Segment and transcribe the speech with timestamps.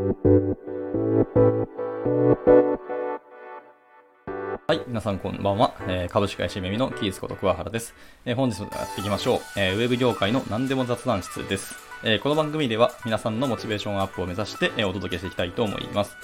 [0.00, 0.06] は
[4.74, 5.74] い、皆さんこんばんは。
[5.82, 7.94] えー、株式会社めみのキースこと桑原です。
[8.24, 9.40] えー、本日もやっていきましょう。
[9.58, 11.74] えー、ウェブ業界の何でも雑談室です。
[12.02, 16.16] えこの番組では皆さんのモチベーションアップを目指して、えお届けしていきたいと思います。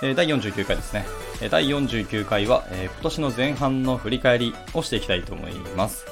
[0.00, 1.04] え第49回ですね。
[1.42, 6.06] え第49回は、え今年の前半の振り返りをしていきたいと思います。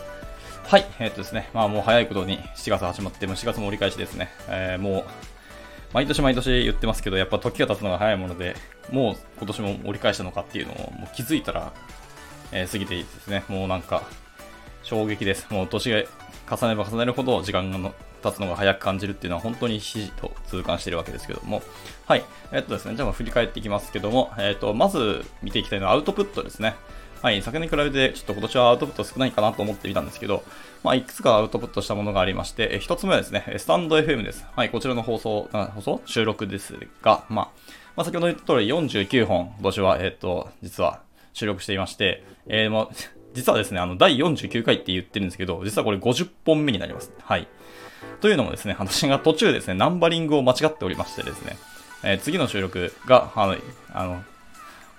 [0.64, 4.32] はい、えっとですね、まあもう早いことに7月始まって、も4月も折り返しですね。
[4.48, 5.04] えもう
[5.96, 8.54] 毎年毎年言ってますけど、やっぱ時が経つのが早いもので、
[8.92, 11.72] もう今年も折り返したのかっていうのをもう気づいたら、
[12.52, 13.44] えー、過ぎていいですね。
[13.48, 14.02] もうなんか、
[14.82, 15.46] 衝撃です。
[15.48, 16.02] もう年が
[16.54, 21.62] 重ねば重ねるほど時間が経つのが早く感じるっていうのは本当にひじと痛感してるわけですけども。
[22.04, 22.24] はい。
[22.52, 26.74] えっとですね、じゃあ振り返っていきますけども、えっと、まず見ていきたいのはアウトプットですね。
[27.22, 30.44] はい、昨年に比べてちょっと今年はアウトプット少ないかなと思ってみたんですけど、
[30.84, 34.46] まあ、いくつかアウトプットしたものがありまして、一つ目はですね、スタンド FM です。
[34.54, 37.48] はい、こちらの放送、放送収録ですが、まあ、
[37.96, 41.00] まあ、先ほど言った通り49本、今年は、えっ、と、実は
[41.32, 42.88] 収録していまして、えー、まあ、
[43.34, 47.12] 実はですね、あの、第49回って言ってるんですけど、実はこれ50本目になります。
[47.22, 47.48] はい。
[48.20, 51.56] というのもですね、私が途中ですね、ナンバリングを間違っておりましてですね、
[52.02, 53.56] えー、次の収録が、あの、
[53.92, 54.24] あの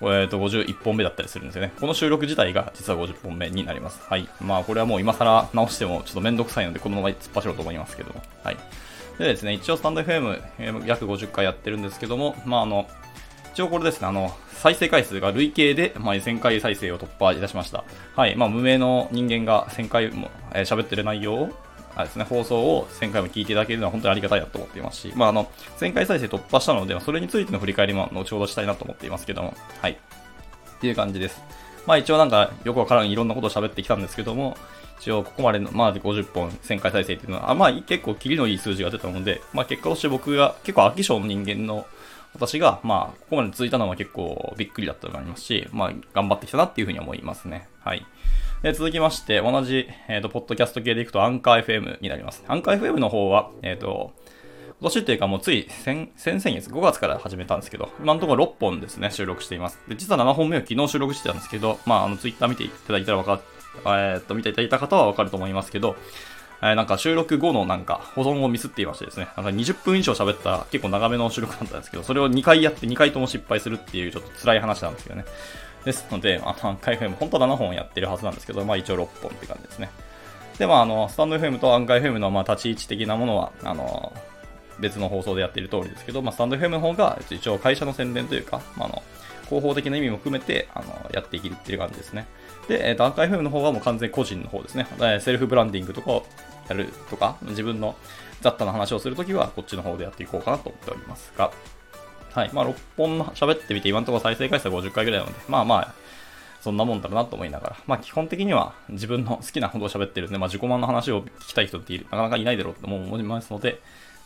[0.02, 1.73] えー、と51本目だったりするんですよね。
[1.80, 4.00] この収録自体が実は50本目になります。
[4.08, 4.28] はい。
[4.39, 8.22] まあ、これはもう今更直してもちょっとめんどくさいので、このまま突っ走ろうと思いますけども。
[8.44, 8.58] はい。
[9.17, 12.88] でですね、一応スタンド FM、約50回やってるんですけども、まあ、あの、
[13.54, 17.84] 一応これですね、あの、再生回数が累計で、まあ、1000回再生を突破いたしました。
[18.16, 18.36] はい。
[18.36, 21.50] まあ、無名の人間が1000回も喋、えー、ってる内容を
[22.02, 29.92] あですね、放送を1000回も聞いていただけるのは本当にありがたいなと思っていますし、まあ、あの、1000回再生突破したので、それについての振り返りも後ほどしたいなと思っていますけども、はい。
[29.92, 31.42] っていう感じです。
[31.88, 34.58] まあ一応なんかよくわからんいろんなことを喋ってきたんですけども、
[35.00, 41.86] 一応ここまでの、まあ50本1000回再生っていうのは、あまあ結構キリのいい数字が出たので、まあ結果として僕が結構飽き性の人間の
[42.34, 47.70] 私が、まあここまで続いたのは結構びっくりだったと思いますし、まあ頑張ってきたなっていうふうに思いますね。
[47.80, 48.06] はい。
[48.63, 52.43] で続きまして、同じ、えっ、ー、と、ポッドキャスト系でいくと、アンカー FM になります。
[52.48, 54.14] アンカー FM の方は、えっ、ー、と、
[54.80, 59.80] 今年っていうかもうつい先、先々月、5月から始めたんですけど、今のところ6本ですね、収録しています。
[59.87, 63.42] で、実は7本目を昨日収録してたんですけど、まあ、あの、ツイッター見ていただいたらわか、
[63.86, 65.95] えー、と、見ていただいた方はわかると思いますけど、
[66.64, 75.26] え、なんか収録後のなんか保存をミスっていましてですね、なんか20分以上喋った結構長めの収録だったんですけど、それを2回やって2回とも失敗するっていうちょっと辛い話なんですけどね。
[75.87, 79.89] ですので、あの、回 FM、本当は7本やってるはずなんですけど、まあ一応6本って感じですね。
[80.59, 84.14] で、まああの、スタンド FM とアンカー FM のまあ立ち位置的なものは、あの、
[84.80, 89.03] 別の放送でやっている通りですけど、まあ、スタンド FM の方が一応会社の宣伝というか、まあ、あの
[89.45, 92.27] 広報的な意味も含めてあのやっていけるっていう感じですね。
[92.67, 94.87] で、えー、とアンカー FM の方はもう完全個人の方ですね。
[95.21, 96.26] セルフブランディングとかを
[96.67, 97.95] やるとか、自分の
[98.42, 101.52] 雑多な話をするときはこっちの方でやっていこうかなと思っておりますが、
[102.33, 102.49] はい。
[102.54, 105.93] まあ、6本喋ってみて、今のところ再生回数は50回ぐらいなので、まあまあ、
[106.61, 113.80] そんなもんだろうなと思いながら、まあ基本的には自分の好きなほど喋ってるんで、まあ自己満の話を聞きたい人っているなかなかいないだろうと思いますので、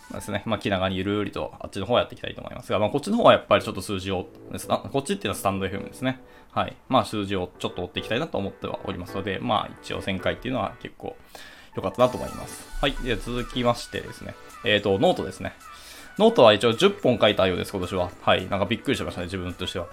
[0.10, 4.28] まあですね、まあ気長にゆるりとあっちの方やっていきたいと思いますが、まあこっちの方はやっぱりちょっと数字を、
[4.92, 6.20] こっちっていうのはスタンド FM ですね。
[6.52, 6.76] はい。
[6.90, 11.16] まあ数字をちょっと追っていきたいなと思ってはおりますので、まあ一応1000回っていうのは結構
[11.76, 12.68] 良かったなと思います。
[12.82, 12.94] はい。
[13.04, 14.36] では、続きましてですね、
[14.66, 15.54] えっ、ー、と、ノートですね。
[16.18, 18.12] ノートは一応10本書いたようです、今年は。
[18.22, 18.48] はい。
[18.50, 19.86] なんかびっくりしましたね、自分としては。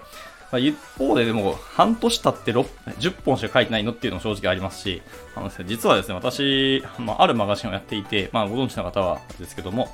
[0.51, 5.01] まあ、一方ででも、半年経って10本しか書いてないのっていうのも正直ありますし、
[5.35, 9.89] あのね実はですね、私、まあ、あるマガジンをやっていて、まあ、ご存知の方はですけども、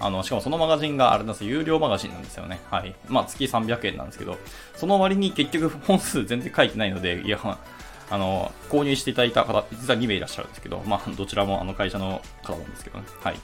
[0.00, 2.60] あの、しかもそのマガジンがあれなんです有料マガジンなんですよね。
[2.70, 2.94] はい。
[3.08, 4.36] まあ、月300円なんですけど、
[4.74, 7.38] その割に結局本数全然書いてないので、いや、
[8.10, 13.04] あの、購入していただいた方、実は2名いらっしゃるんですけど、まあ、どちらもあの会社の方なんですけどね。
[13.22, 13.36] はい。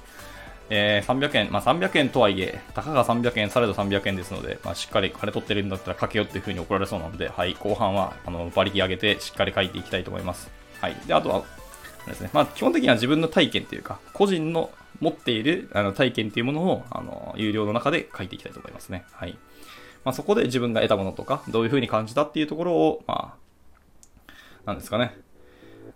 [0.69, 10.51] えー、300円、まあ、300円とはいえ、たかが300円、されど300円ですので、まあ、しっかり金取ってるんだったら書けよっていう風に怒られそうなので、はい、後半は、あの、馬力上げてしっかり書いていきたいと思います。
[10.81, 10.97] はい。
[11.07, 11.45] で、あとは、
[12.07, 19.05] ですね、まあ、基本的には自分の体験というか、個人の持っているあの体験というものを、あの、有料の中で書いていきたいと思いますね。
[19.13, 19.37] はい。
[20.05, 24.33] まあ、そこで自分が得たものとか、どういう風に感じたっていうところを、まあ、
[24.67, 25.17] なんですかね、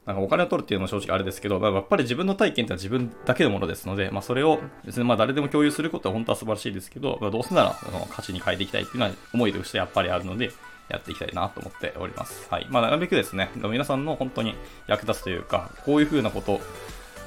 [0.07, 10.51] なんかお金を取るっていうのも正直あれですけど、まあ、やっぱり自分の体験ってのは自分だけのものですので、まあ、それをですね、まあ、誰でも共有することは本当は素晴らしいですけど、まあ、どうせならその価値に変えていきたいっていうのは思いとしてやっぱりあるので、
[10.91, 12.49] やっていきたいなと思っております。
[12.51, 12.67] はい。
[12.69, 14.57] まあ、なるべくですね、皆さんの本当に
[14.89, 16.61] 役立つというか、こういうふうなこと、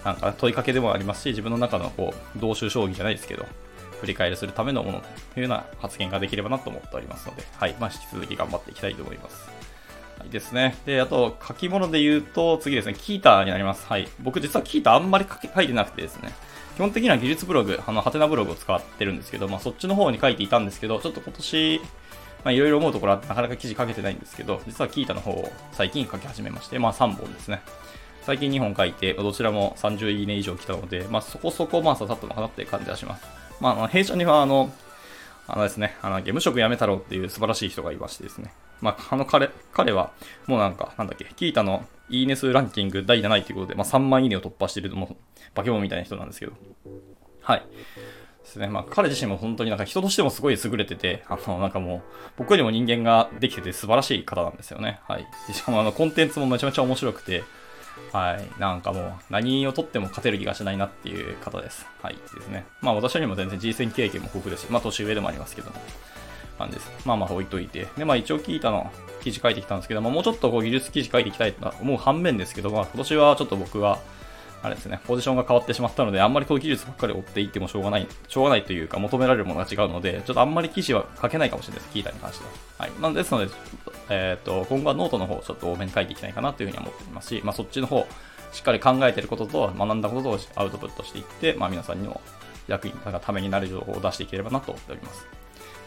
[0.04, 3.46] なんか問いかけでもありますし、自分の中のこう、同州将棋じゃないですけど、
[4.02, 7.76] 振り返りするためのものというような発言ができればなと思っておりますので、はい。
[7.80, 9.63] まあ、引き続き頑張っていきたいと思います。
[10.30, 10.76] ですね。
[10.86, 13.86] で、あと、書き物で言うと、次ですね、キータになります。
[13.88, 14.08] はい。
[14.22, 15.26] 僕実はキータあんまり
[15.56, 16.34] 書いてなくてですね。
[16.76, 21.82] 基本的には技術ブログ、あの、ハテナブログを使ってるんですけど、まあ、そっちの方に書いていたんですけど、ちょっと今年、
[22.44, 27.62] まあ、いろいろ思うところはなかなか記事書けてないんですけど、実はキータの方を最近書き始めまして、まあ、3本ですね。
[28.24, 33.26] 最近2本書いて、どちらも30いいね以上来たので、まあ、そこそこ、まあ、ささっとのかなっていう感じはします。
[33.60, 34.74] まあ、弊社には、あの、
[35.48, 38.54] あのですね、あの、ゲーム職やめたろうっていう素晴らしい人がいましてですね。
[38.82, 40.12] まあ、あの彼、彼は、
[40.48, 45.16] もうなんか、なんだっけ、キータのいいね数ランキング第7位ということで、まあ、3万いいねを突破している、もう、
[45.56, 46.54] 化け物みたいな人なんですけど。
[47.42, 47.66] はい。
[48.44, 48.68] ですね。
[48.68, 52.02] まあ、彼自身も本当になんか人としてもすごい優れてて、あの、なんかもう、
[52.38, 55.00] 僕よりも人間ができてて素晴らしい方なんですよね。
[55.08, 55.28] はい。
[55.52, 57.44] しかもあの、コンテンツもめちゃめちゃ面白くて、
[58.12, 58.60] はい。
[58.60, 61.86] なんかもう、何をとっても勝てる気がしないなっていう方です。
[62.02, 62.16] はい。
[62.16, 62.66] ですね。
[62.82, 65.76] まあ私よりも全然 G 戦経験も豊富ですし、まあ年上でもありますけども。
[66.58, 66.92] 感じです。
[67.06, 67.88] まあまあ置いといて。
[67.98, 68.92] で、まあ一応聞いたの
[69.22, 74.00] 記事書いてきたんですけど、まあもうちょっとこう技術記事書いていきたいと思う反面ですけど、まあ今年はちょっと僕は、
[74.64, 82.52] あれですね、ポジションが変わってしまったので、あんまりこう技術ばっかり追っていってもしょうがない、しょうがないというか、求められるものが違うので、ちょっとあんまり記事は書けないかもしれないです、キータに関しては。
[82.78, 82.92] はい。
[82.92, 83.52] まあ、ですので、
[84.10, 88.08] えっ、ー、と、今後はノートの方、ちょっと多めに書いていきたいかなというふうに思っていますし、まあ、そっちの方、
[88.54, 92.22] しっかり考えてることと、学んだことをアウトプットしていって、まあ、皆さんにも
[92.68, 95.28] 役に、なんかためになる情報を出していければなと思っております。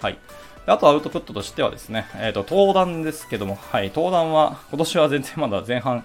[0.02, 0.18] はい。
[0.66, 6.04] あとアウトプットとしてはですね、えっ、ー、と、登壇ですけども、はい、登壇は、今年は全然まだ前半、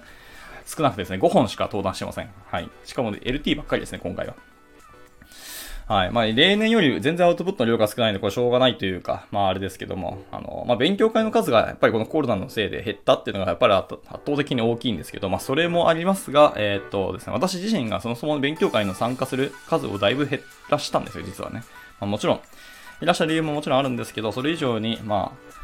[0.72, 2.30] 少なくてですね、5本しか登壇してません。
[2.46, 2.70] はい。
[2.86, 4.36] しかも LT ばっかりですね、今回は。
[5.88, 6.12] はい。
[6.12, 20.40] まあ、例年より全然アウトプットの量が少ないので、これしょうがないというか、まあ、あれですけども、あの、まあ、勉強会の数がやっぱりこのコロナのせいで減ったっていうのがやっぱり圧倒的に大きいんですけど、まあ、それもありますが、えー、っとですね、私自身がそもそも勉強会の参加する数をだいぶ減
[20.70, 21.64] らしたんですよ、実はね。
[22.00, 25.61] まあ、もちろん、減らっした理由ももちろんあるんですけど、それ以上に、まあ、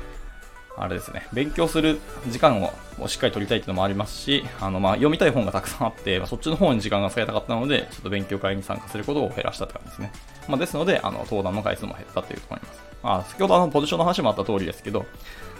[0.77, 2.71] あれですね、勉強する時間を
[3.07, 10.11] しっかり取りたいっていうのもありますし、あの、まあ、読みたい本がたくさんあって、まあ、そっちの方に時間が使いたかったので、ちょっと勉強会に参加することを減らしたって感じですね。
[10.47, 12.87] まあ、ですので、あの、登壇の回数も減ったというところになります。
[13.03, 15.05] まあ、先ほどあの、ポジションの話もあった通りですけど、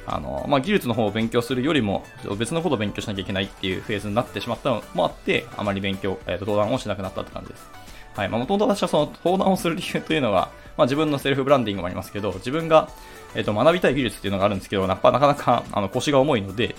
[0.05, 2.03] あの、まあ、技術の方を勉強するよりも、
[2.37, 7.69] 別のことを勉強しなきゃいけないっていうフェーズになってしまったのもあって、あまり勉強、えっ、ー、と、登壇をしなくなったって感じです。
[8.15, 8.29] はい。
[8.29, 12.89] まあ、もともと私はその登壇をする理由というのが、まあ、自分のセルフブランディングもありますけど、自分が、
[13.35, 16.75] え、ー、と、学びたい技術っていうのがあるんですけど、なかなか、あの、腰が重いので、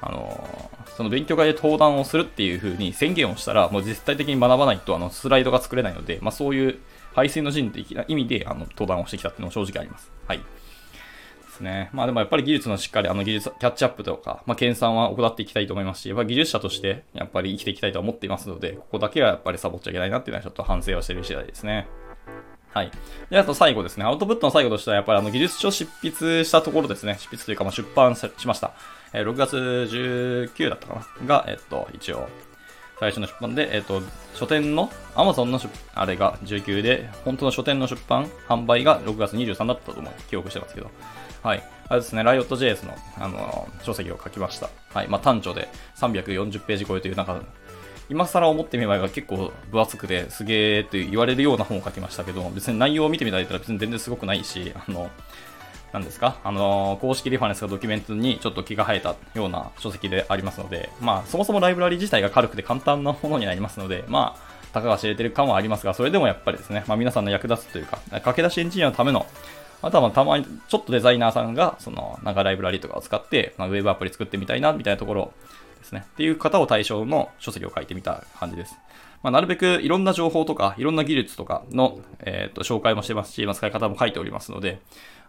[0.00, 6.78] あのー、その勉強会で登壇をするっていう風に宣言をしたら、もう実体的に学ばないと、あの、スライドが作れないので、まあ、そういう
[7.14, 10.12] 排水の人的な意味で、あの、登壇をしてきたっていうのも正直あります。
[10.26, 10.38] はい。
[10.38, 10.44] で
[11.58, 11.90] すね。
[11.92, 21.88] まあでもやっぱり技術のしっかりあの技術、キャッチアップとか、まあ研鑽は行っていきたいと思いますし、やっぱ技術者としてやっぱり生きていきたいと思っていますので、ここだけはやっぱりサボっちゃいけないなっていうのはちょっと反省をしてる次第ですね。
[22.78, 22.92] はい。
[23.28, 24.04] で、あと最後ですね。
[24.04, 27.16] アウトプットの最後としては、やっぱりあの技術書執筆したところですね。
[27.18, 28.72] 執筆というか、ま、出版しました。
[29.12, 32.28] えー、6月19だったかなが、えっと、一応、
[33.00, 34.00] 最初の出版で、えっと、
[34.34, 35.60] 書店の、Amazon の
[35.94, 40.12] あれが19で、本当の書店の出版、販売が6月23だったと思う。
[40.30, 40.88] 記憶してますけど。
[41.42, 41.62] はい。
[41.88, 44.70] あれですね、Riot.js の、あの、書籍を書きました。
[44.94, 45.08] はい。
[45.08, 47.40] まあ、単調で340ページ超えという、なんか、
[48.08, 55.10] 今更思ってみれば結構分厚くてすげーって言われるような本を書きましたけど、別に内容を見てみたら別に全然すごくないし、あの、
[55.92, 56.38] 何ですか？
[56.44, 69.26] あの、公式リファレンスがドキュメントにちょっと気が生えたような書籍でありますので、まあ、そもそもライブラリ自体が軽くて簡単なものになりますので、まあ、たかが知れてる感はありますが、それでもやっぱりですね、まあ皆さんの役立つというか、駆け出しエンジニアのための、
[69.80, 75.32] あとはまたまにちょっとデザイナーさんが、その、なんかライブラリとかを使って、まあ、ウェブアプリ作ってみたいな、みたいなところ
[75.78, 76.04] ですね。
[76.06, 78.76] っていう方を対象の書籍を書いてみた感じです。
[79.22, 84.80] まあ、なるべくいろんな情報とか、いろんな技術とかの、えー、と紹介もしてますし、まあ、使い方も書いておりますので、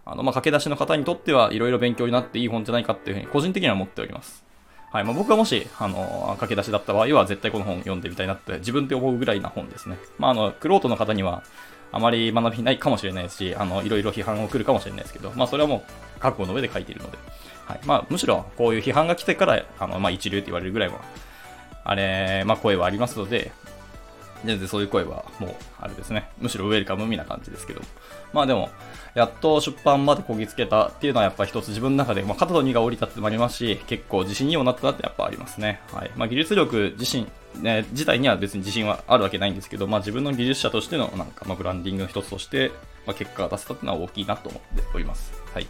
[0.05, 4.43] あの、まあ、駆け出しの方にとってはいろいろ勉強になっていい本じゃないかっていうふうに個人的には思っております。
[4.91, 5.03] はい。
[5.03, 9.97] まあ、僕はもし、あの、駆け出しだった場合は絶対この本読んでみたいなって自分で思うぐらいな本ですね。
[10.17, 11.43] まあ、あの、クロートの方には
[11.91, 15.83] あまり学びないかもしれないですし、あの、いろいろ批判を来るかもしれないですけど、まあ、それはも
[16.17, 17.17] う覚悟の上で書いているので、
[17.65, 17.79] はい。
[17.85, 21.01] まあ、むしろこういう批判が来てから、あの、まあ、一流って言われるぐらいは、
[21.83, 23.51] あれ、まあ、声はありますので、
[24.45, 26.29] 全然そういう声はもう、あれですね。
[26.39, 27.81] むしろウェルカムみな感じですけど。
[28.33, 28.69] まあでも、
[29.15, 35.81] やっと出版までこぎつけたっていうのはやっぱ一つ自分の中で、まあ、肩と荷が降りたってのもありますし、結構自信にもなったなってやっぱありますね。
[35.91, 36.11] はい。
[36.15, 37.27] まあ技術力自身、
[37.61, 42.71] ね、自体には別に自信はあるわけないんですけど、まあ自分の技術者としてのなんか、まあブランディングの一つとして、
[43.05, 45.33] まあ結果が出せたっていうのは大きいなと思っております。
[45.53, 45.67] はい。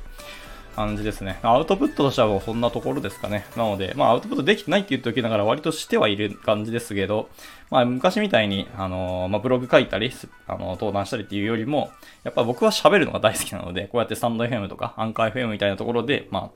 [0.76, 1.40] 感じですね。
[1.44, 3.46] アウトプットとしてはもうそんなところですかね。
[3.56, 7.30] なので、まあアウトプットできてないって言っておきながら割としてはいる感じですけど、
[7.70, 10.12] まあ昔みたいに、あのー、まあブログ書いたり、
[10.48, 11.92] あのー、登壇したりっていうよりも、
[12.24, 16.50] やっぱ僕は喋るのが大好きなので、こうやってスタンド FM とかアンカー FM みたいなところで、まあ、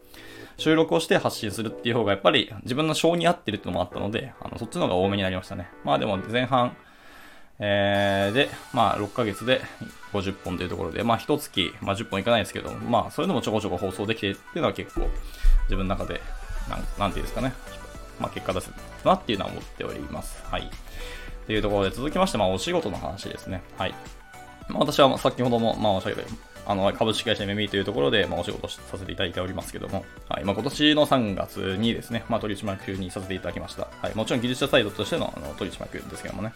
[0.58, 5.70] 収録をして発信するっていう方がやっぱり自分の性に合ってるってのもあったので、あの、そっちの方が多めになりましたね。
[5.84, 6.76] まあでも前半、
[7.60, 9.62] えー、で、まあ、6ヶ月で
[10.12, 15.08] 50本というところで、まあ、1月、まあ、10本いかないですけど、まあ、それでもちょこちょこ放送できてっていうのは結構、
[15.64, 16.22] 自分の中で、
[16.70, 17.54] なんなんていうんですかね、
[18.20, 18.74] まあ、結果出せる
[19.06, 20.44] なっていうのは思っております。
[20.50, 20.70] はい。
[21.46, 23.62] というところで、続きまして、まあ、お仕事の話ですね。
[23.78, 23.96] はい。
[24.70, 30.46] まあ、私は先ほども、まあ、おっしゃるように、あの、株式会社 MME というところで、まあ、お仕事させていただいておりますけども、はい。
[30.46, 33.88] まあ、今年の3月にですね、まあ、取締役にさせていただきました。
[34.02, 34.16] はい。
[34.16, 36.54] もちろん技術者サイドとしてのあの取締役ですけどもね。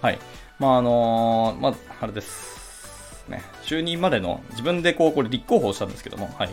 [0.00, 0.18] はい。
[0.58, 3.24] まあ、あのー、まあ、あれです。
[3.28, 3.42] ね。
[3.62, 6.50] 就任までの自分でこう、これ立候補したんですけども、はい。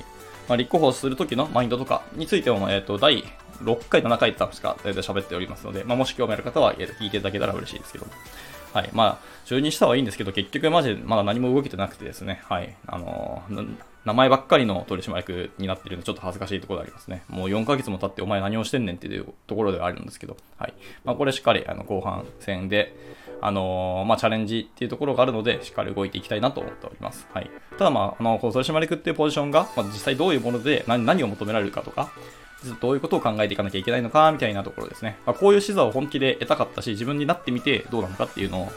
[0.47, 3.23] まあ、立候補するときのマインドとかについても、えっ、ー、と、第
[3.61, 8.11] 6回、7回としか大体喋っておりますので、まあ、もし興味ある方は聞いていただけたら嬉しいですけども。
[8.73, 8.89] はい。
[8.93, 12.75] まあ、就任したはいいんですけど、結局マジでまだ何も動けてなくてですね、はい。
[12.87, 13.75] あのー、
[14.05, 17.23] 名前ばっかりの取締役になってるんで、ちょっと恥ずかしいところがありますね。
[17.27, 20.73] もう4ヶ月も経ってお前何をしてんねんっていうところではあるんですけど、はい。
[21.03, 22.95] まあ、これしっかり、あの、後半戦で、
[23.41, 27.27] あのー、まあ、チャレンジっていうところがあるので、しっかり動いていきたいなと思っております。
[27.33, 27.49] はい。
[27.77, 32.11] ただまあ、あの、取締役っていうポジションが、まあ、実際どういうもので何何を求められるかとか、
[32.79, 35.17] どういうことを考えていかなきゃいけないのか、みたいなところですね。
[35.25, 38.71] まあ、こういう視座を本気で得たかったし、自分になってみてどうなのかっていうのを、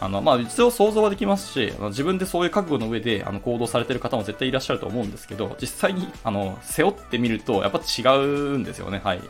[0.00, 9.20] あの、まあ、一応想像はできますし、あの自分でそういう覚悟の上で、あの、行動されてる方も絶対いらっしゃると思うんですけど、実際に、あの、背負ってみると、やっぱ違うんですよね、はい。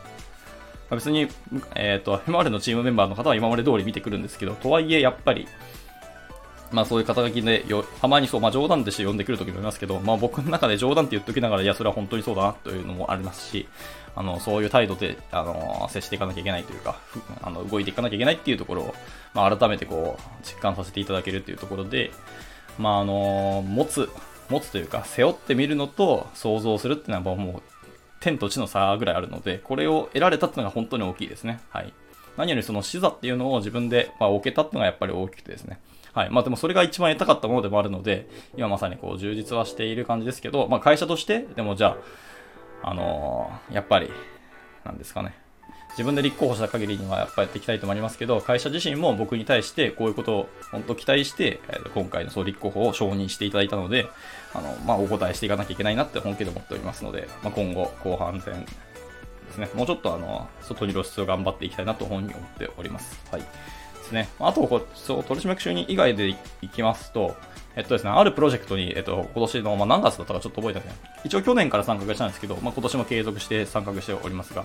[0.89, 1.27] ま、別に、
[1.75, 5.47] えっ、ー、と、今までのチームメンバーの方は今まで通り見てくるんですけど、とはいえ、やっぱり、
[6.71, 13.67] まあそういう肩書きでよ、たまにそう、まあ冗談でして呼んでくるときもいますけど、まあ僕の中で冗談って言っときながら、いや、それは本当にそうだなというのもありますし、
[14.15, 16.99] あの、そういう態度で、あの、接していかなきゃいけないというか、
[17.43, 18.95] あの、動いていかなきゃいけないっていうところを、
[19.35, 22.11] まあ、改めてこう、実感させていただけるっていうところで、
[22.79, 24.09] まあ、あの、持つ、
[24.49, 27.61] 持つというか、背負ってみるのと想像するっていうのはもう、
[28.19, 31.59] 天と地の差ぐらいあるので、これを得られたっていうのが本当に大きいですね。
[31.69, 31.93] はい。
[32.37, 35.79] 何よりその視座っていうのを自分で、まあ、置けたっていうのがやっぱり大きくてですね。
[36.17, 36.29] はい。
[36.31, 41.95] まあでもそれが一番得たかったものでもあるので、今まさにこう充実はしている感じですけど、まあ会社として、でもじゃ
[42.81, 44.09] あ、あのー、やっぱり、
[44.83, 45.37] なんですかね。
[45.91, 51.59] 自分で立候補した限りにはやっぱやっていきたいと思いますけど、会社自身も僕に対してこういうことを本当期待して、
[51.93, 54.07] 今回の総立候補を承認していただいたので、
[54.55, 63.19] あの、まあ、お答えしていかなきゃいけないなって本気で思っておりますので、まあ、今後、後半戦ですね、もうちょっとあの、外に露出を頑張っていきたいなと本に思っております。
[63.31, 63.41] はい。
[64.07, 64.29] ですね。
[64.39, 66.29] あと、こそう、取締役就任以外で
[66.61, 67.35] いきますと、
[67.75, 70.97] えっとですね、あるプロジェクトに、えっと、今年の、まあ、何月だったかちょっと覚えてない。
[71.25, 74.63] 一応去年から参画したんですけど、まあ、今年も継続して参画しておりますが、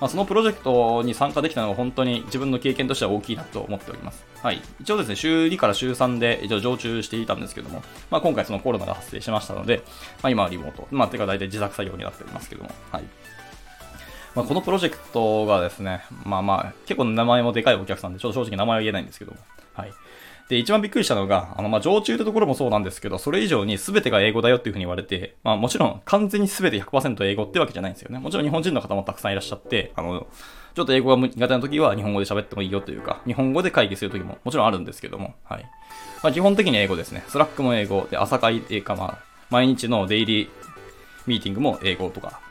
[0.00, 4.24] まあ、そのプロジェクトに参加できたのは本当に自分の経験としては大きいなと思っております。
[4.42, 4.60] はい。
[4.80, 9.82] 一応ですね、週2から週3で一応常駐していたんですけども、まあ、今回そのコロナが発生しましたので、
[10.22, 10.86] まあ、今はリモート。
[10.92, 13.04] まあ、てか大体自作作業になっておりますけども、はい。
[14.34, 19.38] まあ、このプロジェクトがですね、まあまあ、結構名前もでかいお客さんで、ちょっと正直名前は言えないんですけども、
[19.74, 19.92] はい。
[20.48, 28.18] で、一番びっくりしたのが、あの、まあ、常駐ってところもそうなんですけど、それ以上に全てが英語だよっていうふうに言われて、まあ、もちろん完全に全て100%英語ってわけじゃないんですよね。
[28.18, 30.26] もちろん日本人の方もたくさんいらっしゃって、あの、
[30.74, 35.66] ちょっと英語が苦手な時は日本語で喋ってもいいよというか、日本語で会議する時ももちろんあるんですけども、はい。
[36.22, 37.24] まあ、基本的に英語ですね。
[37.28, 40.48] Slack も英語で、朝会っていうか、まあ、毎日のデイリー
[41.26, 42.41] ミーティングも英語とか、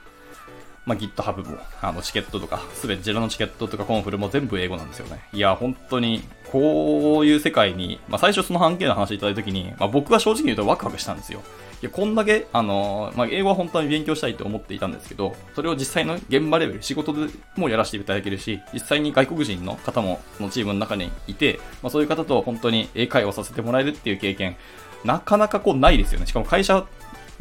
[0.85, 5.21] まあ、GitHub も、あの、チケットとか、すべて Jira のチケットとかコンフルも全部英語なんですよね。
[5.31, 11.41] いや、本当に、こういう世界に、まあ、最初その案件の話いただいたときに、まあ、僕は正直言うとワクワクしたんですよ。
[11.81, 24.57] いや、こんだけ、あのまあ、英語は本当に勉強したいと思っていたんですけど、それを実際の現場レベル、仕事でもやらせていただけるし、実際に外国人の方も、のチームの中にいて、まあ、そういう方と本当に英会話させてもらえるっていう経験、
[25.03, 26.27] なかなかこうないですよね。
[26.27, 26.85] しかも会社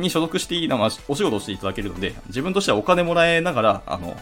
[0.01, 4.17] に所属していいのはお仕事をしていただけるので、自分としてはお金もらえながら、あの、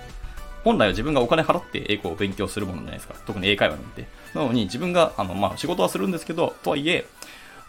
[0.65, 3.15] 本来は自分がお金払って英語を勉強するものじゃないですか。
[3.27, 4.07] 特に英会話なんて。
[4.35, 7.07] なのに自分が、あの、まあ、仕事はするんですけど、とはいえ、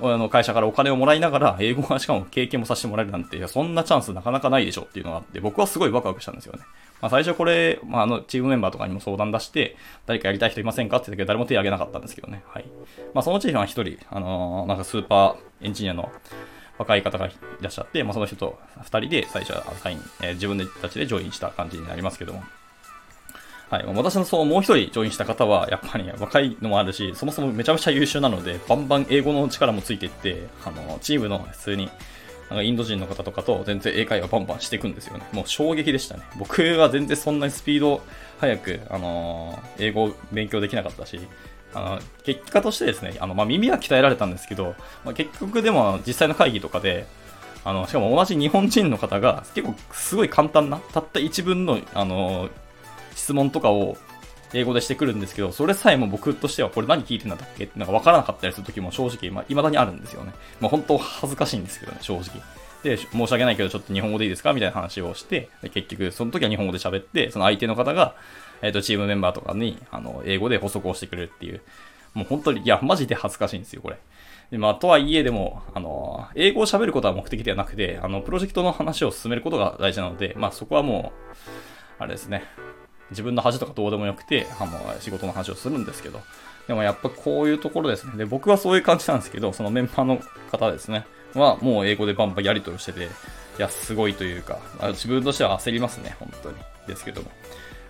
[0.02, 6.60] あの会社からお金をもらいながら、英語はしかも経験もさせてもらえるなんて、いや、そんなチャンスなかなかないでしょっていうのがあって、僕はすごいワクワクしたんですよね。
[7.02, 9.76] まあ、最初これ、まあ、あの、チームメンバーとかにも相談出して、
[10.06, 12.44] 誰かやりたい人いませんかって言ったけど、誰も手を挙げなかったんですけどね。
[12.48, 12.66] はい。
[13.14, 16.10] まあ、そのうちには一人、あのー、なんかスーパーエンジニアの、
[16.80, 22.44] 若い方がいらっしゃって、まあ、その人と2人で最初はサイン、えー、自分たちでジョインした感じになりますけども。
[23.70, 23.86] はい。
[23.86, 31.88] 私のそう、もう一人ジョインした方は、やっぱり若いのもあるし、そもそもめちゃめちゃ優秀なので、バンバン英語の力もついていって、あの、チームの普通に、
[32.50, 35.26] なんかインド人の方とかと全然英会話バンバンしていくんですよね。
[35.34, 36.24] もう衝撃でしたね。
[36.40, 38.02] 僕は全然そんなにスピード
[38.40, 41.20] 速く、あのー、英語を勉強できなかったし、
[41.74, 47.06] あの、結果としてですね、あの、まあ、耳は鍛えられたんですけど、まあ、結局でも実際の会議とかで、
[47.64, 52.50] あの、しかも同じ日本人の方が結構すごい簡単な、たった一文の、あの、
[53.16, 53.98] 質問とかを
[54.54, 57.66] 英語でしてくるんですけど、それさえも僕としてはこれ何聞いてんだっけ？
[57.66, 60.34] ってなんかわからなかったりする時も正直、まあ、未だにあるんですよね。
[60.60, 62.42] まあ、本当恥ずかしいんですけどね、正直。
[62.82, 64.54] で、申し訳ないけど、ちょっと日本語でいいですか？
[64.54, 68.16] みたいな話をして、結局、その時は日本語で喋って、その相手の方が、
[68.62, 71.62] えっ、ー、と、チームメンバーとかに、あの、英語で補足をしてくれるっていう、
[72.14, 73.98] もう本当に、いや、マジで恥ずかしいんですよ、これ。
[74.52, 81.14] で、まあ、とはいえでも、あの、英語を喋ることは目的ではなくて、あの、プロジェクトの話を進めることが大事なので、まあ、そこはも
[82.00, 82.44] う、あれですね、
[83.12, 86.22] 自分の恥とかどうでもよくて、あの、仕事の話をするんですけど、
[86.68, 88.14] でもやっぱこういうところですね。
[88.16, 90.20] で、僕はそういう感じなんですけど、そのメンバーの
[90.52, 93.08] 方ですね、はもう英語でバンバンやり取りしてて、い
[93.58, 96.56] や、すごいというか、自分としては焦りますね、本当に。
[96.88, 97.30] ですけども。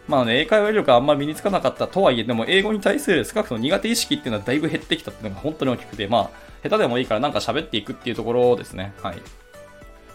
[0.09, 6.29] まあね、英会話力あんま身につかなかったとはいえ、でも英語に対する少なくとも苦手意識っていうのはだいぶ減ってきたっていうのが本当に大きくて、まあ、
[6.63, 8.93] 下手でもいいからなんか喋っていくっていうところですね。
[9.03, 9.17] はい。
[9.17, 9.21] っ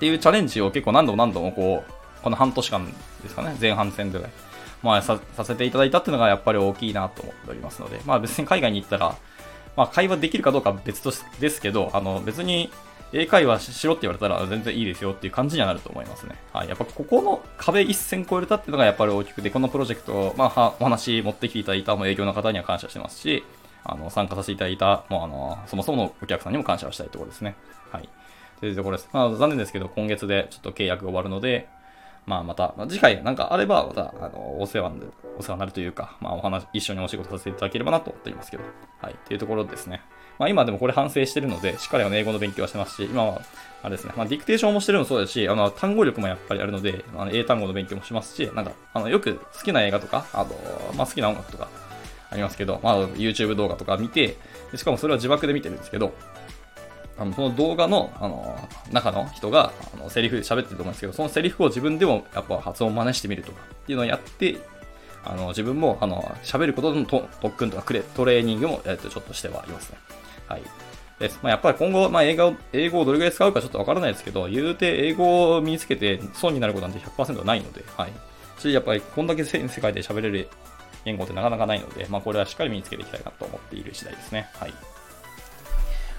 [0.01, 1.93] ていうチャレンジを結構何度も何度もこう、
[2.25, 2.87] この半年間
[3.23, 4.19] ですかね、前半戦で、
[4.83, 9.17] まあさ、させていただいたっていうのがやっぱり大きいなと思っておりますので、まあ別に海外に行ったら、
[9.77, 12.73] まあ会話できるかどうか別とですけど、あの別に
[13.17, 16.35] 英会話しろって言われたら全然いいですよっていう感じにはなると思いますね。
[16.53, 16.69] はい。
[16.69, 23.45] やっぱここの壁一線越えれたっていうのがやっぱり大きくて、このプロジェクト、まあ、お話持ってきていただいたも営業の方には感謝してますし、
[23.85, 27.55] あの、参加させていただいた、もうあの、そもそものお客さんにも感謝をしたいところですね。
[27.93, 28.09] はい。
[28.59, 29.09] というところです。
[29.13, 31.69] まあ、残念ですけど、今月でちょっと契約が終わるので、
[32.27, 35.03] まあ、また、まあ、次回なんかあれば、また、あの、お世話に、
[35.39, 38.65] お世話になるというか、まあ、お話、一緒にお仕事させていただければなと思っておりますけど、
[39.01, 39.15] はい。
[39.27, 40.03] というところですね。
[40.39, 43.43] まあ、今でもこれ反省してるので、しっかりあの英語の勉強はしてますし、今は、
[43.83, 50.55] あれですね、まあ、ディクテーションもしてるのもそうですし、あの、単語力もやっぱりあるので、あの英単語の勉強もしますし、なんか、あの、よく好きな映画とか、あと、
[50.97, 51.69] まあ、好きな音楽とか、
[52.31, 54.37] ありますけど、まあ、YouTube 動画とか見て、
[54.75, 56.15] しかもそれは自爆で見てるんですけど、
[57.17, 64.59] あの、その動画の、あの、中の人が、あの、セリフ喋ってると思うんですけど、そのセリフを自分でもやっぱ発音を真似してみるとかっていうのをやって、
[65.25, 69.99] あの、自分も、あの、喋ることの特訓とかクレ、トレーニングも、えっと、ちょっとしてはいますね。
[70.49, 70.63] はい。
[71.19, 71.39] です。
[71.43, 78.13] まあ、やっぱり今後、まあ、英語英語をどれぐらい使うかちょっとわからないですけど、言うて英語を身につけて損になることなんて100%ないので、はい。
[78.59, 80.49] し、やっぱりこんだけ世界で喋れる
[81.05, 84.49] 言語ってなかなかないので、まあ、これはしっかり身につけていきたいなと思っている次第ですね。
[84.55, 84.75] はい。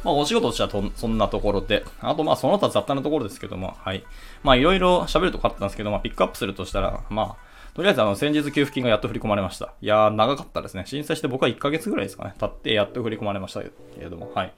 [0.03, 4.03] まあ、お仕事としてはとそんなところで、あと、まあ、その他雑多なところですけども、はい。
[4.43, 9.73] まあ、いろいろ喋るとこあったんですけど、まあ、ピックアップするとしたら、まあ、とりあえずあの先日給付金がやっと振り込まれました。
[9.81, 10.85] いやー、長かったですね。
[10.87, 12.33] 申請して僕は1ヶ月ぐらいですかね。
[12.39, 14.53] 経ってやっと振り込まれましたけれども、はい。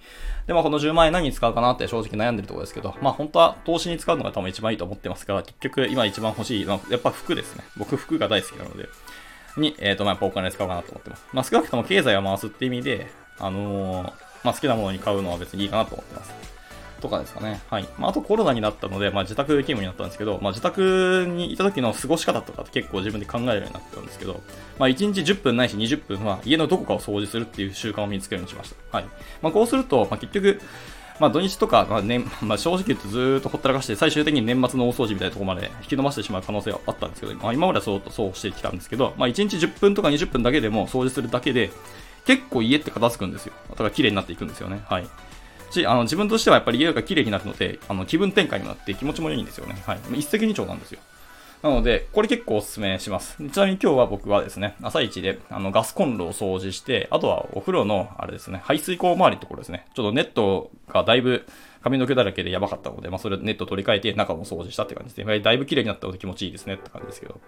[0.45, 7.63] で、まあこの10万円何に使うかなって正直悩んでるところですけど、まあ本当は投資に使うのが多分一番いいと思ってますが、結局今一番欲しいのはやっぱ服ですね。
[7.75, 8.87] 僕服が大好きなので、
[9.57, 11.25] に、えっ、ー、と、まあやっぱお金使うかなと思ってます。
[11.33, 13.07] まあ少なくとも経済を回すって意味で、
[13.39, 16.56] あのー、まあ好きなものに買うのは別にいいかなと思ってます。
[17.01, 17.61] とかですかね。
[17.69, 17.87] はい。
[17.97, 24.41] まあ、あとコロナになったので、まあ、自宅勤務になったんですけど、まあ、自宅にいた時の過ごし方とかって結構自分で考えるようになってるんですけど、
[24.79, 28.97] まあ、1日10分ないし20分は家のどこかを掃除するっていう習慣を身につけるようにしました。
[28.97, 29.07] はい。
[29.41, 30.61] まあ、こうすると、まあ、結局、
[31.19, 41.71] まあ、土日とか、まあねまあ、正直言うとずっとほったらかして、最終的に年末の大掃除みたいなところまで引き伸ばしてしまう可能性はあったんですけど、まあ、今まではそうそうしてきたんですけど、まあ、1日10分とか20分だけでも掃除するだけで、
[42.25, 43.53] 結構家って片付くんですよ。
[43.69, 44.81] だから綺麗になっていくんですよね。
[44.85, 45.07] はい。
[45.71, 49.81] し、あの、自分としてはやっぱり家が綺麗になるので、あの、気分転換になって気持ちもいいんですよね。
[49.85, 49.99] はい。
[50.13, 50.99] 一石二鳥なんですよ。
[51.63, 53.35] なので、これ結構おすすめします。
[53.37, 59.87] ちなみに今日は僕はですね、朝一であのガスコンロを掃除して、あとはお風呂の、あれですね、排水口周りのところですね。
[59.95, 61.47] ちょっとネットがだいぶ
[61.81, 65.39] 髪の毛だらけでやばかったので、まあそれネット取り替えて中も掃除したって感じですね。
[65.39, 67.39] だいぶ綺麗になったので気持ちいいですねって感じですけど。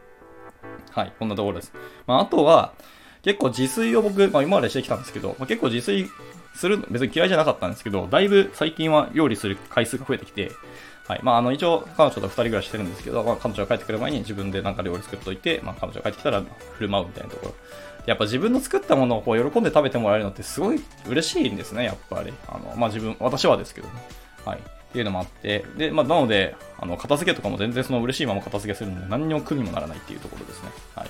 [0.90, 1.72] はい、こんなところです。
[2.08, 2.74] まああとは、
[3.22, 6.10] 結構自炊を僕、まあ今までしてきたんですけど、まあ、結構自炊
[6.60, 10.52] する、別に嫌いじゃなかったんですけど、だいぶ最近は料理する回数が増えてきて、
[11.08, 11.22] はい。
[11.24, 16.44] まあ、あの、一応、彼女と二人暮らししてるんですけど、まあ、彼女が帰ってくる前に自分でなんか料理作っといて、まあ、彼女が帰ってきたら
[16.74, 17.54] 振る舞うみたいなところ。
[18.06, 22.34] やっぱ自分の作ったものをこう喜んで食べてもらえるのってすごい嬉しいんですね、やっぱり。
[22.48, 23.94] あの、まあ、自分、私はですけどね。
[24.46, 24.60] はい。
[24.60, 30.70] っていうのもあって、で、まあ、なので、あの、片付けとかも全然その嬉しいまま片付けするので、何にも苦にもならないっていうところですね。
[30.96, 31.10] はい。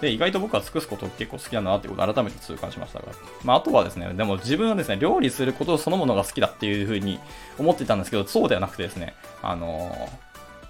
[0.00, 3.06] で、意外と僕は尽くすこと結構好きだなってことを改めて痛感しましたが。
[3.44, 7.18] まあ、あとはですね、でも自分はですね、料理することそのものが好きだっていうふうに
[7.58, 10.08] 思ってたんですけど、そうではなくてですね、あの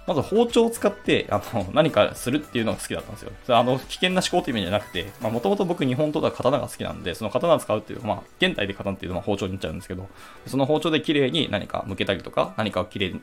[0.09, 3.31] まず包丁を使って、あの、何かするっていうのが好きだったんですよ。
[3.45, 10.09] それあの、危険な思考っていう意味じゃなくて、ま、もともと僕日本刀とか刀が好きなんで、その刀を使うっていう、まあ、現代で刀っていうのは包丁になっちゃうんですけど、
[10.47, 13.21] その包丁で綺麗に何か剥けたりとか、何かを綺麗に、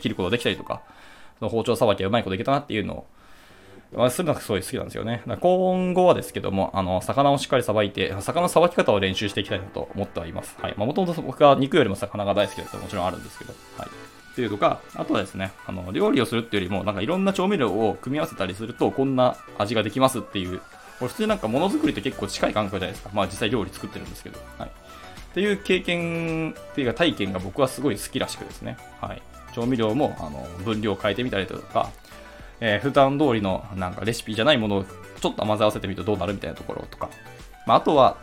[0.00, 0.82] 切ることができたりとか、
[1.38, 3.06] その包丁さばきがうまいことできたなっていうのを、
[4.10, 5.22] するのがすごい好きなんですよね。
[5.40, 10.56] 今後はですけども、あの、魚をしっかりさばいて、魚のさばき方を練習していきたいなと思ってはいます。
[10.60, 10.74] はい。
[10.76, 13.88] まあ、もともと僕は肉よりも魚が大好きだってもちろんあるんですけど、はい。
[13.88, 20.60] っていうとか、あとはですね、あの、料理をするっていうよりも、なんかいろんな調味料を組み合わせたりすると、こんな味ができますっていう
[20.98, 23.10] これ普通になんかものづくりって結構近い感覚じゃないですか。
[23.12, 24.40] まあ実際料理作ってるんですけど。
[24.58, 24.68] はい。
[24.68, 28.76] っていう経験っていうか体験が僕はすごい好きらしくですね。
[29.00, 29.22] はい。
[29.54, 31.90] 調味料もあの分量を変えてみたりとか、
[32.60, 37.10] えー、普段通りのなんかレシピじゃないものをちょっと混ぜ合わせてみるとどうなるみたいなところとか。
[37.66, 38.16] まあ、あとは、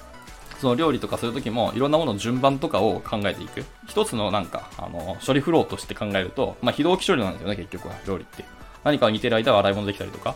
[0.59, 3.63] その料理とかするときもいろんなものの順番とかを考えていく。
[3.87, 8.45] 一つのなんか、あの、処理フローとして考えると、まあ、非同期処理なんですよね、結局は、料理って。
[8.83, 10.35] 何かを煮てる間は洗い物できたりとか、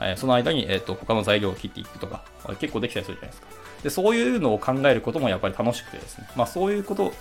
[0.00, 2.24] えー、その間に、えっ、ー、と、他の材料を切っていくとか、
[2.58, 3.46] 結構できたりするじゃないですか。
[3.84, 6.28] で、そういうのを考えることもやっぱり楽しくてですね。
[6.36, 7.12] まあ、そういうこと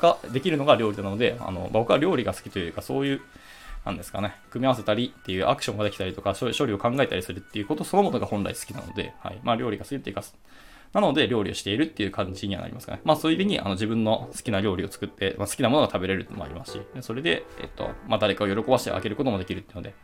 [0.00, 3.20] ができるのが料理なので、あの、僕は料理が好きというか、そういう、
[3.84, 9.40] なんですかね、組み合わせたりっていうアクションができたりとか、処理を考えたりするっていうことそのものが本来好きなので、はい。
[9.42, 10.22] まあ、料理が好きっていうか、
[10.94, 13.00] なので、料理をしているっていう感じにはなりますかね。
[13.04, 19.94] まあ、そういう意味に、あの、自分の好きな料理を作って、まあ、好きなものが食べれるってのもありますし、それで、えっと、まあ、誰かを喜ばしてあげることもできるっていうので、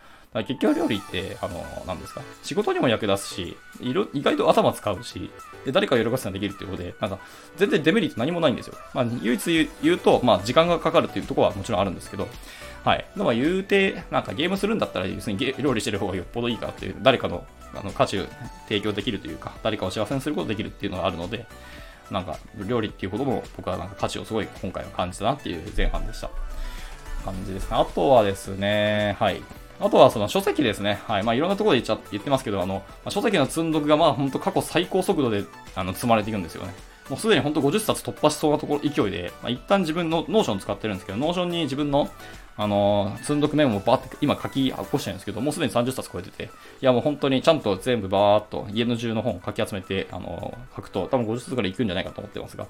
[0.45, 5.31] 結局料理って、あの、なんですか、仕事にも役立つし、いろ意外と頭使うし、
[5.65, 7.19] で誰かを喜ばせたらできるっていうことで、なんか、
[7.57, 8.75] 全然デメリット何もないんですよ。
[8.95, 12.29] まあ、唯一言うと、まあ、時間がかかるっていうところはもちろんあるんですけど、
[12.85, 13.07] はい。
[13.17, 18.25] でも言うて、なんかゲームするんだったら、要するに料理してる方がよっぽどいいかっていう、誰かのあの価値を
[18.69, 21.47] 提供できるというか、誰かを幸せにすることができるっていうのがあるので、
[22.11, 26.31] なんか料理っていうことも僕はなんか価値をすごい今回は感じたなっていう前半でした。
[27.25, 27.77] 感じですね。
[27.77, 29.43] あとはですね、はい。
[29.79, 31.01] あとはその書籍ですね。
[31.07, 31.23] はい。
[31.23, 36.75] まあいろんなところで言っちゃって言ってますけど、あの、書籍の積んどくがまあ本当過去最高速度であの積まれていくんですよね。
[37.09, 42.09] もうすでに本当50冊突破しそうなところ、勢いで、まあ、一旦自分の Notion 使ってるんですけど、 Notion に自分の、
[42.61, 46.49] あの、積んどくメモをバーって今書き起こしてるんですけど、もうすでに30冊超えてて、い
[46.83, 52.67] やもう本当にちゃんと全部バーっと家の中の本を書き集めて、あの、書くと多分50冊ぐらいいくんじゃないかと思ってますが、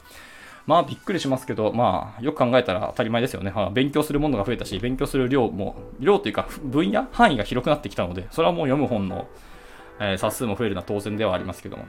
[0.65, 3.51] まあびっくりしますけど、まあよく考えたら当たり前ですよね。
[3.51, 9.27] はあ、勉強するものが増えたし、勉強する量も、量というか分野、範囲が広くなってきたので、それはもう読む本の、
[9.99, 11.87] えー、冊数も増えるのは当然ではありますけども、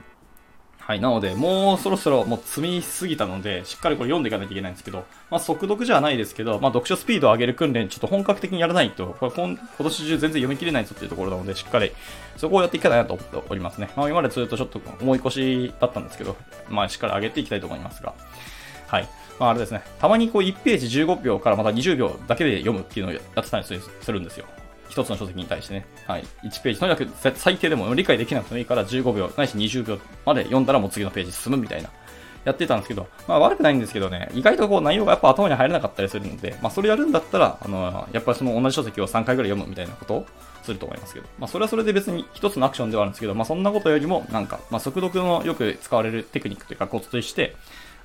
[0.84, 1.00] はい。
[1.00, 11.92] なので、もうそろそろもう積みすぎたので、しっかりこれ読んでいかないといけないんですけど、まあ、速読じゃないですけど、まあ、読書スピードを上げる訓練、ちょっと本格的にやらないと、これ今年中全然読み切れないぞっていうところなので、しっかり
[12.36, 13.90] そこをやっていきたいなと思っておりますね。
[13.96, 16.36] まあ、今までずっとちょっと思い越しだったんですけど、
[16.68, 18.12] まあ、しっかり上げていきたいと思いますが、
[18.88, 19.08] はい。
[19.38, 23.72] まあ、あれですね、たまにこう1ページ15秒からまた20秒だけで読むっていうのをやってたりす
[24.12, 24.46] るんですよ。
[24.92, 31.88] 一つの書籍に対してね、はい、1ページ、とにかく最低でも理解できなくてもいいから15秒、ないし20秒まで読んだらもう次のページ進むみたいな、
[32.44, 40.26] やってたんですけど、まあ悪くないんですけどね、意外とこう内容がやっぱ頭に入らなかったりするので、まあそれやるんだったら、あの、やっぱりその同じ書籍を3回ぐらい読むみたいなことを
[40.62, 47.56] すると思いますけど、まあそれはそれで別に一つのアクションではあるんですけど、まあそんなことよりも、なんか、まあ速読のよく使われるテクニックというかコツとして、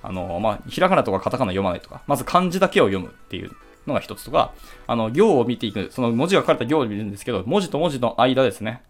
[0.04, 3.52] あの、まあ、ひらがなとかカタカナ読まないとか、まず漢字だけを読むっていう
[3.88, 4.54] のが一つとか、
[4.86, 8.82] あの、行を見ていく、その文字が書かれた行を見るんですけど、文字と文字の間ですね。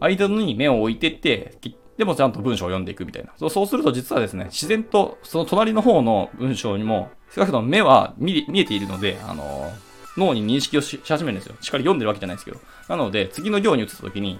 [0.00, 1.54] 間に目を置いてって、
[1.96, 3.32] でもちゃんと文章を読んでいくみたいな。
[3.36, 9.72] そうすると実はですね、自然とその隣の方の文章にも、少なくとも目は見見えているので、あの、
[10.16, 11.56] 脳に認識をし始めるんですよ。
[11.60, 12.58] しっかり読んでるわけじゃないですけど。
[12.88, 14.38] なので、次の行に移った時に、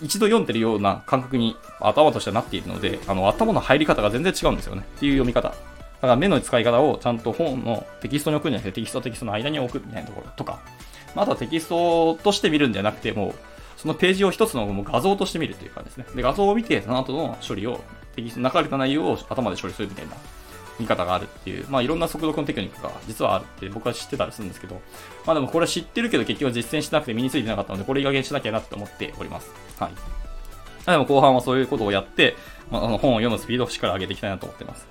[0.00, 4.82] 一度読んでるような感覚に頭としてはなっているので、あの、頭の入り方が全然違うんですよね。
[4.96, 5.54] っていう読み方。
[6.00, 10.60] だから目の使い方をちゃんと本のテキストに置くんじゃなくてテキストとテキストの間に置くみたいなところとか、
[11.14, 13.34] まあ、あとはテキストとして見るんじゃなくて、もう
[13.76, 16.06] そのページを一つのもう画像として見るという感じですね。
[16.14, 17.80] で、画像を見て、その後の処理を、
[18.14, 20.12] テキストに書かれた内容を頭で処理するみたいな
[20.78, 24.80] 見方があるっていう、まあいろんな速読のテクニックが実はあるって僕は知ってたりするんですけど、
[25.26, 29.50] まあでもこれ知ってるけど結局実践してなくて身についてなかったので、これいい加減しなきゃなって思っております。
[29.78, 29.92] はい。
[30.86, 32.36] でも後半はそういうことをやって、
[32.70, 34.86] まあ、あの本を読むスピードをしっかり上げていきたいなと思ってます。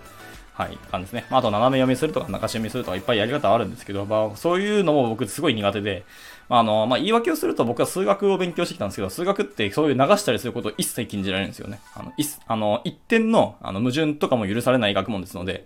[0.59, 1.25] はい、感じですね。
[1.29, 6.03] まあ、あと斜め読みするとか流し読みするとかいっぱいやり方あるんですけど、まあ、そういうのも僕すごい苦手で、
[6.49, 11.79] まあ、あの、まあ、言い訳をすると僕は数学を勉強してきたんですけど、数学ってそういう流したりすることを一切禁じられるんですよね。
[11.95, 15.65] あの、いあの一点のあの矛盾とかも許されない学問ですので、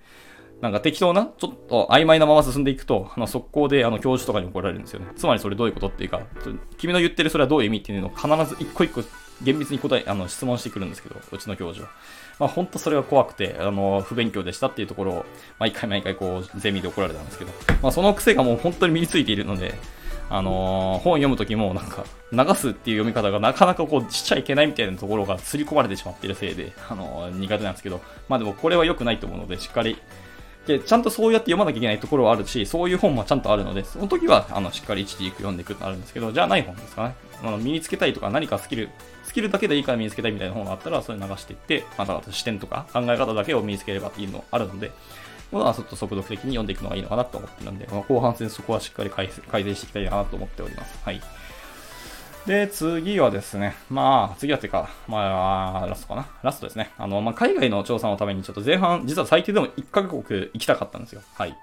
[0.61, 5.07] なんか適当な、ちょっと曖昧なまま進んでいくと、あの速攻であの教授とかに怒られるんですよね。
[5.15, 6.21] つまりそれどういうことっていうか、
[6.77, 9.01] 君の言ってるそれはどういう意味っていうのを必ず一個一個
[9.41, 11.93] 厳密に答え、あの質問してくるんですけど、うちの教授は。
[12.39, 15.25] まあ、本当それが怖くて、あの、不勉強でしたっていうところを、
[15.59, 19.75] 毎回毎回こう、ゼミで怒られたんですけど、まあ、その癖がもう本当に身についているので、
[20.29, 29.97] あのー、本読むときもなんか、流すっていう読み方がなかなかこう、しちゃいけないみたいなところが刷り込まれてしまっているせいで、あのー、苦手なんですけど、まあでもこれは良くないと思うので、しっかり、
[30.65, 37.15] で、ちゃんとそうやって読まなきゃいけないところはあるし、そういう本もちゃんとあるので、その時は、あの、しっかり一時読んでいくとあるんですけど、じゃあない本ですかね。
[37.43, 38.89] あの身につけたいとか何かスキル、
[39.33, 44.91] スキルだけでいいから身につけたいみたいな本があったら、それ流していって、また視点とか考え方だけを身につければいいのあるので、
[45.51, 50.99] このはちょっと速読的に読んでいくのがいいのかなと思ってるんで、まあ、後半戦そこはしっかり改善していきたいなと思っております。
[51.03, 51.19] はい。
[52.45, 56.27] で、次はですね、まあ、次はっていうか、まあ、ラストかな。
[56.43, 56.91] ラストですね。
[56.99, 61.23] あの、まあ、海外の調査のためにちょっと前半、実は最低でも1カ国行きたかったんですよ。
[61.33, 61.57] はい。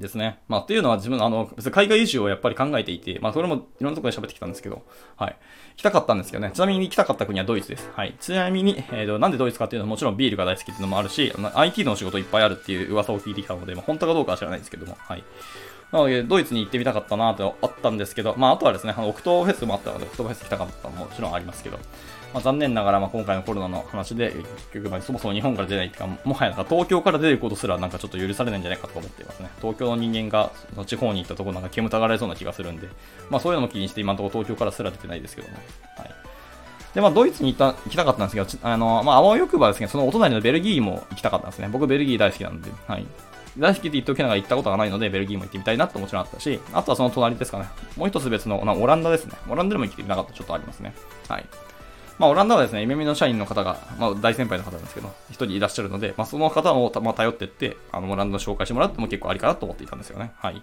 [0.00, 0.38] ですね。
[0.48, 4.82] まあ、っていうのは自分の、あの、別に海外移住をやっぱり考えていて、まあ、それもいろんなところで喋ってきたんですけど、
[5.16, 5.36] はい。
[5.80, 6.50] 行きたかったんですけどね。
[6.52, 7.88] ちなみに行きたかった国はドイツです。
[7.94, 8.14] はい。
[8.20, 15.24] ちなみに、えっ、ー、と、なんでドイツかっていうのはもちろんビールが大好きっていうのもあるし、IT の仕事いっぱいあるっていう噂を聞いてきたので、まあ、本当かどうかは知らないですけども、はい。
[15.92, 21.78] なので、ドイツに行ってみたかったなとあったんですけど、まあ、あとはですね、あの、オクトーフェスもあったので、オクトーフェス行きたかったのももちろんありますけど、
[22.32, 29.50] まあ、残念ながら、まあ、今回のコロナの話で、結局、まあ、そもそも日本から出ないっていうか、もはやなんか東京から出ることすらなんかちょっと許されないんじゃないかと思っていますね。
[29.60, 32.88] 東京の人間がその地方に行ったところなんか煙たがられそうな気がするんで、
[33.28, 35.56] まあそういうのも気にして今のところ東京からすら出てないですけども。
[35.96, 36.14] はい。
[36.94, 41.68] で、まあドイツに行った行きたかったんですけど、あの、まああわよくばですね、そのお隣のベルギーも行きたかったんですね。
[41.68, 43.06] 僕ベルギー大好きなんで、はい。
[43.60, 47.66] 大好きって言っておきながら行ったことがないので、ベルギーも行ってみたいなともちろんあったし、あとはその隣ですかね。
[47.96, 49.34] もう一つ別の、オランダですね。
[49.48, 50.94] オランダでも行ってみなかったちょっとありますね。
[51.28, 51.46] はい。
[52.18, 60.32] まあ、オランダはですね、夢見の社員の方が、まあ、大先輩の方なんですけど、一人いらっしゃるので、まあ、その方を、まあ、頼ってって、あの、オランダの紹介してもらっても結構ありかなと思っていたんですよね。
[60.36, 60.62] はい。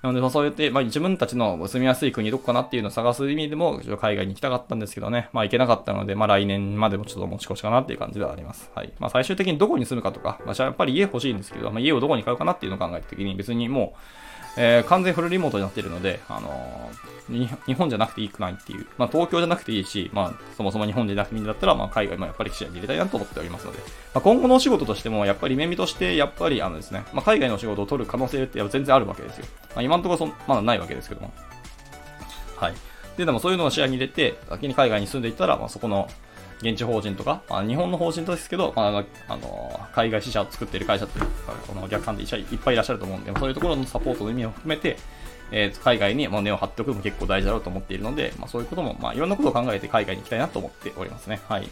[0.00, 8.70] なので、まあ、そうやって、まあ、自分たちの住みやすい国どこかなっていうのを探す意味でも、海外に行きたかったんですけどね、まあ、行けなかったので、まあ、来年までもちょっと持ち越しかなっていう感じではあります。
[8.74, 8.92] はい。
[9.00, 13.98] まあ、最終的にどこに住むかとか、まあ、やっぱり家欲しいんですけど、まあ、家をどこに買うかなっていうのを考えたときに、別にもう、
[14.60, 29.46] えー、完全フルリモートになっているので、あのー、日本じゃなくていいくないっていう、まあ、東京じゃなくていいし、まあ、そもそも日本じゃなくていいんだったら、まあ、海外もやっぱり視野に入れたいなと思っておりますので、まあ、今後のお仕事としても、やっぱり夢見として、やっぱりあのですね、まあ、海外のお仕事を取る可能性って全然あるわけですよ。
[29.76, 31.32] まあ、今のところそまだないわけですけども。
[32.56, 32.74] はい。
[33.16, 36.08] で、でもそういうのを視野に入れて、先に海外に住んでいったら、まあ、そこの
[36.60, 44.96] 現地法人とか、まあ、日本の法人ですけど、まあ、あの海外支社を作っている会社っていうか、このお客さんでいっぱいいらっしゃると思うんで、そういうところのサポートの意味を含めて、
[45.50, 51.40] えー、海外に根を張っておくのも結構大事だろうと思っているので、まあ、そういうことも、まあ、いろんなことを考えて海外に行きたいなと思っておりますね。
[51.48, 51.68] はい。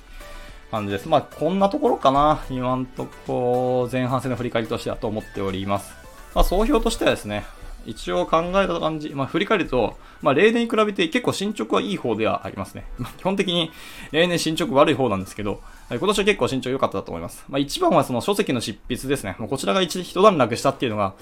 [0.71, 1.09] 感じです。
[1.09, 2.45] まあ、こんなところかな。
[2.51, 5.95] 今んとこ、前半戦の振り返りとしてはと思っております。
[6.35, 7.45] まあ、総評としてはですね、
[7.87, 12.85] 一応考えた感じ、まあ、振り返ると、まあ、例年に比べて結構進捗はいい方ではありますね。
[12.99, 13.71] まあ、基本的に
[14.13, 17.45] 例年進捗悪い方なんですけど、今年は結構進捗良かったと思います。
[17.49, 19.37] まあ、一番はその書籍の執筆ですね。
[19.39, 21.15] もうこちらが一一段落したっていうのが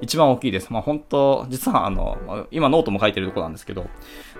[0.00, 0.72] 一番大きいです。
[0.72, 3.88] まあ、本当実はあの、今ノートも書いてるとこなんですけど、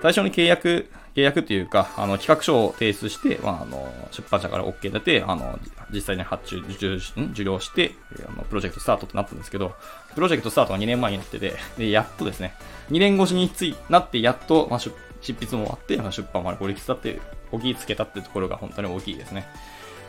[0.01, 5.59] 最初に契約、契約っていうか、あの、企画書を提出して、まあ、あの、出版社から OK 出て、あの、
[5.91, 6.99] 実際に発注、受注、
[7.31, 7.93] 受領して、
[8.27, 9.73] あの、プロジェクトスタートってなったんですけど、
[10.17, 12.55] プロジェクトスタートが2年前になってて、で、やっとですね、
[12.89, 17.19] 2年越しについなって、やっと、まあ、執筆も終わって、まあ、出版まで効率だって、
[17.51, 19.47] こぎつけたってところが本当に大きいですね。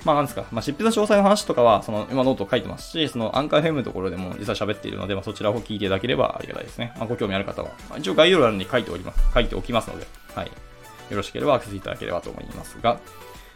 [0.07, 6.95] まあなんですか、まあ、執筆の詳細の話とかは、その今ノート書いてますし、そのアンカー FM のところでも実は喋っているので、まあ、そちらを聞いていただければありがたいですね。
[6.97, 10.47] まあ、ご興味ある方は、まあ、一応概要欄に書いております、書いておきますので、はい。
[10.47, 12.99] よろしければアクセスいただければと思いますが、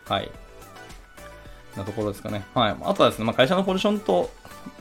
[0.06, 0.30] はい。
[1.76, 2.44] なところですかね。
[2.54, 2.76] はい。
[2.82, 4.30] あとはですね、まあ、会社のポジションと、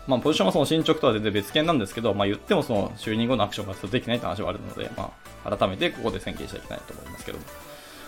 [0.08, 5.12] まあ、ポジションはその進捗とは全然別件なんですけど、まあ、言ってもその就任後のアクションができないって話はあるので、ま
[5.46, 7.44] あ、改めてここで宣言していきたいと思いますけども。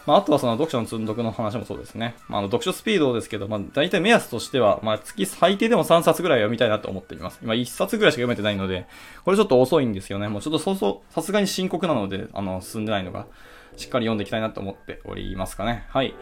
[0.05, 2.15] まあ、あとはその読書の積んどくの話もそうですね。
[2.27, 7.39] まあ、あの読書スピードですけど、まあ、大体目安としては、まあ、月最低でも3冊ぐらい読みたいなと思っています。
[7.41, 8.85] 今1冊ぐらいしか読めてないので、
[9.23, 10.27] これちょっと遅いんですよね。
[10.27, 13.27] もうちょっとそうそう、さすがに深刻なので、あの、進んでないのが、
[13.77, 15.85] しっかり読んでいきたいなと思っておりますかね。
[15.89, 16.13] はい。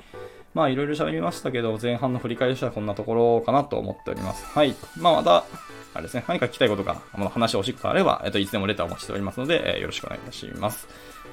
[0.54, 4.46] まあ、いろいろ喋りましたけど、前半の振り返りとしてはこんなところかなと思っております。
[4.46, 4.76] はい。
[4.98, 5.46] まあ、また、
[5.94, 10.88] あれですね、何か聞きたいことか、話を欲しいことあれば、えっと、いつでもレターをお待ちしておりますので、えー、よろしくお願いいたします。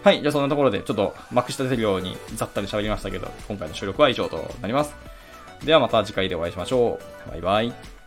[0.04, 4.94] はい、じゃあそんなところで、ちょっと、まくし立てるようにざったり喋りましたけど、今回の収録は以上となります。
[5.64, 7.30] ではまた次回でお会いしましょう。
[7.30, 7.97] バイバイ。